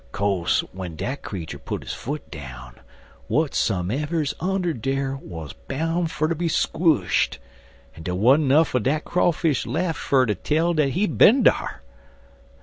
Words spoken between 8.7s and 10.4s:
er dat Crawfish lef' fer ter